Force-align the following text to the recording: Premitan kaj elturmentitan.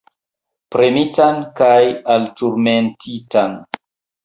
Premitan 0.75 1.37
kaj 1.61 1.77
elturmentitan. 2.15 3.57